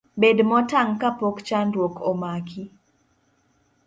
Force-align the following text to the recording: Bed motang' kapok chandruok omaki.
Bed 0.21 0.37
motang' 0.49 0.95
kapok 1.01 1.37
chandruok 1.47 1.95
omaki. 2.11 2.61